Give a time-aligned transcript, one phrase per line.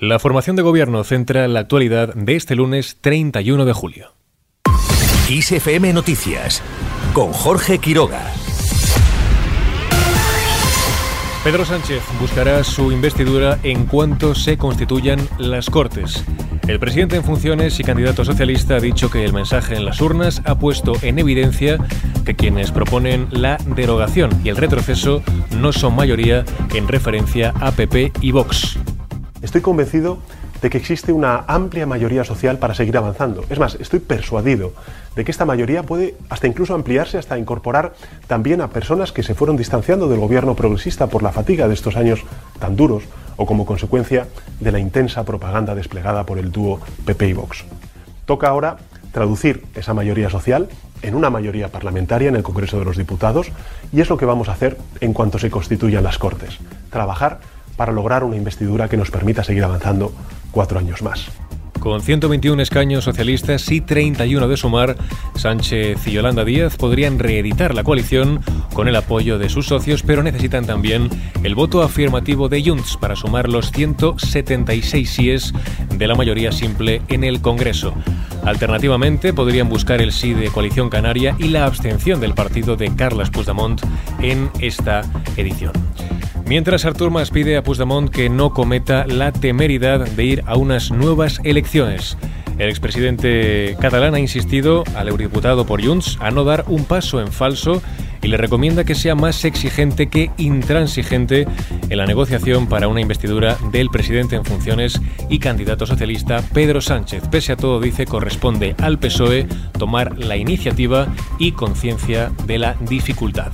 [0.00, 4.14] La formación de gobierno centra la actualidad de este lunes 31 de julio.
[5.28, 6.62] ISFM Noticias
[7.12, 8.32] con Jorge Quiroga.
[11.44, 16.24] Pedro Sánchez buscará su investidura en cuanto se constituyan las Cortes.
[16.66, 20.40] El presidente en funciones y candidato socialista ha dicho que el mensaje en las urnas
[20.46, 21.76] ha puesto en evidencia
[22.24, 25.22] que quienes proponen la derogación y el retroceso
[25.58, 28.78] no son mayoría en referencia a PP y Vox.
[29.42, 30.18] Estoy convencido
[30.60, 33.44] de que existe una amplia mayoría social para seguir avanzando.
[33.48, 34.72] Es más, estoy persuadido
[35.16, 37.94] de que esta mayoría puede hasta incluso ampliarse hasta incorporar
[38.26, 41.96] también a personas que se fueron distanciando del gobierno progresista por la fatiga de estos
[41.96, 42.20] años
[42.58, 43.04] tan duros
[43.36, 44.28] o como consecuencia
[44.60, 47.64] de la intensa propaganda desplegada por el dúo PP y Vox.
[48.26, 48.76] Toca ahora
[49.12, 50.68] traducir esa mayoría social
[51.02, 53.50] en una mayoría parlamentaria en el Congreso de los Diputados
[53.90, 56.58] y es lo que vamos a hacer en cuanto se constituyan las Cortes.
[56.90, 57.40] Trabajar
[57.80, 60.12] para lograr una investidura que nos permita seguir avanzando
[60.50, 61.30] cuatro años más.
[61.78, 64.98] Con 121 escaños socialistas y 31 de sumar,
[65.34, 68.42] Sánchez y Yolanda Díaz podrían reeditar la coalición
[68.74, 71.08] con el apoyo de sus socios, pero necesitan también
[71.42, 75.54] el voto afirmativo de Junts para sumar los 176 síes
[75.96, 77.94] de la mayoría simple en el Congreso.
[78.44, 83.30] Alternativamente, podrían buscar el sí de Coalición Canaria y la abstención del partido de Carles
[83.30, 83.80] Puigdemont
[84.20, 85.00] en esta
[85.38, 85.72] edición.
[86.50, 90.90] Mientras Artur Mas pide a Puigdemont que no cometa la temeridad de ir a unas
[90.90, 92.18] nuevas elecciones.
[92.58, 97.30] El expresidente catalán ha insistido al eurodiputado por Junts a no dar un paso en
[97.30, 97.80] falso
[98.20, 101.46] y le recomienda que sea más exigente que intransigente
[101.88, 107.28] en la negociación para una investidura del presidente en funciones y candidato socialista Pedro Sánchez.
[107.30, 109.46] Pese a todo, dice, corresponde al PSOE
[109.78, 111.06] tomar la iniciativa
[111.38, 113.52] y conciencia de la dificultad.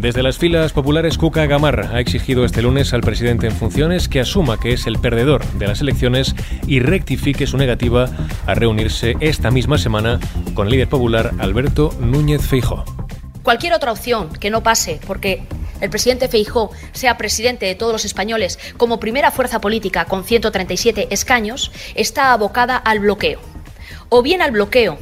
[0.00, 4.20] Desde las filas populares, Cuca Gamarra ha exigido este lunes al presidente en funciones que
[4.20, 6.34] asuma que es el perdedor de las elecciones
[6.66, 8.08] y rectifique su negativa
[8.46, 10.18] a reunirse esta misma semana
[10.54, 12.82] con el líder popular Alberto Núñez Feijó.
[13.42, 15.42] Cualquier otra opción que no pase porque
[15.82, 21.08] el presidente Feijó sea presidente de todos los españoles como primera fuerza política con 137
[21.10, 23.40] escaños está abocada al bloqueo.
[24.08, 24.98] O bien al bloqueo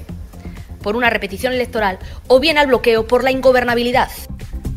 [0.82, 4.08] por una repetición electoral o bien al bloqueo por la ingobernabilidad.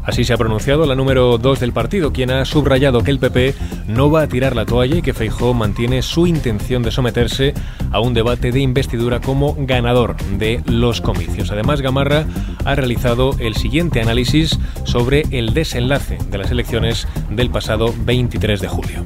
[0.03, 3.53] Así se ha pronunciado la número 2 del partido, quien ha subrayado que el PP
[3.87, 7.53] no va a tirar la toalla y que Feijó mantiene su intención de someterse
[7.91, 11.51] a un debate de investidura como ganador de los comicios.
[11.51, 12.25] Además, Gamarra
[12.65, 18.67] ha realizado el siguiente análisis sobre el desenlace de las elecciones del pasado 23 de
[18.67, 19.05] julio.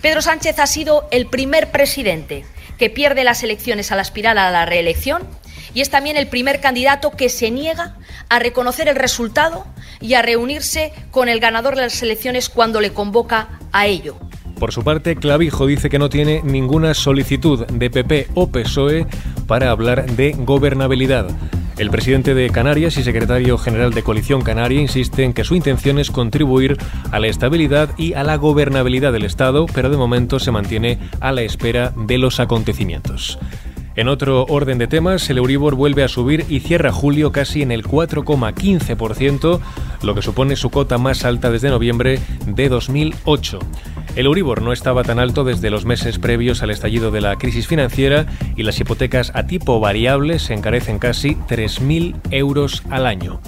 [0.00, 2.44] Pedro Sánchez ha sido el primer presidente
[2.78, 5.22] que pierde las elecciones al aspirar a la reelección
[5.74, 7.96] y es también el primer candidato que se niega
[8.28, 9.66] a reconocer el resultado
[10.04, 14.16] y a reunirse con el ganador de las elecciones cuando le convoca a ello.
[14.58, 19.06] Por su parte, Clavijo dice que no tiene ninguna solicitud de PP o PSOE
[19.46, 21.28] para hablar de gobernabilidad.
[21.78, 25.98] El presidente de Canarias y secretario general de Coalición Canaria insiste en que su intención
[25.98, 26.76] es contribuir
[27.10, 31.32] a la estabilidad y a la gobernabilidad del Estado, pero de momento se mantiene a
[31.32, 33.38] la espera de los acontecimientos.
[33.96, 37.70] En otro orden de temas, el Euribor vuelve a subir y cierra julio casi en
[37.70, 39.60] el 4,15%,
[40.02, 43.60] lo que supone su cota más alta desde noviembre de 2008.
[44.16, 47.68] El Euribor no estaba tan alto desde los meses previos al estallido de la crisis
[47.68, 53.40] financiera y las hipotecas a tipo variable se encarecen casi 3.000 euros al año.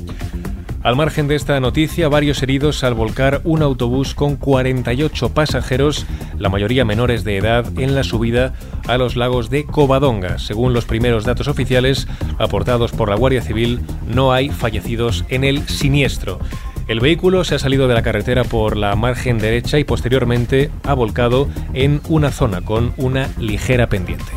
[0.87, 6.07] Al margen de esta noticia, varios heridos al volcar un autobús con 48 pasajeros,
[6.39, 8.55] la mayoría menores de edad, en la subida
[8.87, 10.39] a los lagos de Covadonga.
[10.39, 12.07] Según los primeros datos oficiales
[12.39, 16.39] aportados por la Guardia Civil, no hay fallecidos en el siniestro.
[16.87, 20.95] El vehículo se ha salido de la carretera por la margen derecha y posteriormente ha
[20.95, 24.31] volcado en una zona con una ligera pendiente.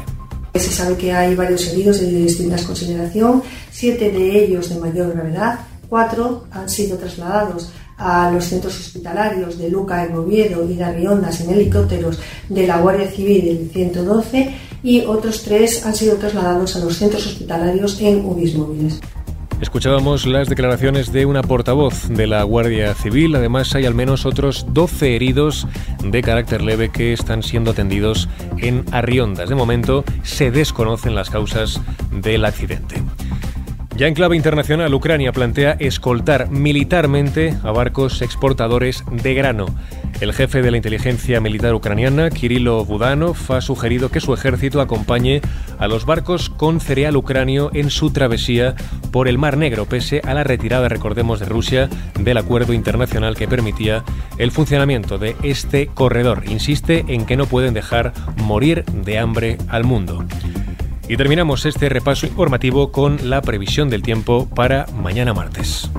[0.56, 5.60] Se sabe que hay varios heridos de distintas consideración, siete de ellos de mayor gravedad,
[5.90, 11.42] Cuatro han sido trasladados a los centros hospitalarios de Luca en Oviedo y de Arriondas
[11.42, 16.80] en helicópteros de la Guardia Civil del 112 y otros tres han sido trasladados a
[16.80, 19.02] los centros hospitalarios en UBIS.
[19.62, 23.36] Escuchábamos las declaraciones de una portavoz de la Guardia Civil.
[23.36, 25.68] Además, hay al menos otros 12 heridos
[26.02, 29.50] de carácter leve que están siendo atendidos en Arriondas.
[29.50, 33.04] De momento, se desconocen las causas del accidente.
[34.00, 39.66] Ya en clave internacional, Ucrania plantea escoltar militarmente a barcos exportadores de grano.
[40.22, 45.42] El jefe de la inteligencia militar ucraniana, Kirilo Budanov, ha sugerido que su ejército acompañe
[45.80, 48.74] a los barcos con cereal ucranio en su travesía
[49.12, 53.50] por el Mar Negro, pese a la retirada, recordemos, de Rusia del acuerdo internacional que
[53.50, 54.06] permitía
[54.38, 56.44] el funcionamiento de este corredor.
[56.48, 60.26] Insiste en que no pueden dejar morir de hambre al mundo.
[61.10, 65.90] Y terminamos este repaso informativo con la previsión del tiempo para mañana martes.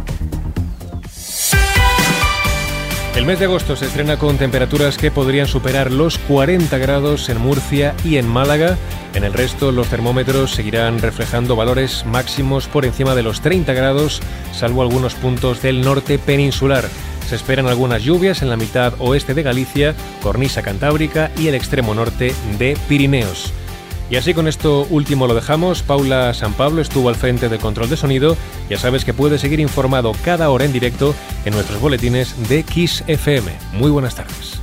[3.16, 7.40] El mes de agosto se estrena con temperaturas que podrían superar los 40 grados en
[7.40, 8.78] Murcia y en Málaga.
[9.12, 14.22] En el resto los termómetros seguirán reflejando valores máximos por encima de los 30 grados,
[14.52, 16.84] salvo algunos puntos del norte peninsular.
[17.28, 21.96] Se esperan algunas lluvias en la mitad oeste de Galicia, cornisa cantábrica y el extremo
[21.96, 23.52] norte de Pirineos.
[24.10, 25.82] Y así con esto último lo dejamos.
[25.82, 28.36] Paula San Pablo estuvo al frente de control de sonido.
[28.68, 31.14] Ya sabes que puedes seguir informado cada hora en directo
[31.44, 33.52] en nuestros boletines de Kiss FM.
[33.72, 34.60] Muy buenas tardes.